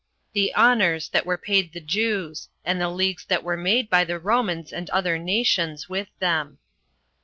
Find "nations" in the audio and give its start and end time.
5.19-5.89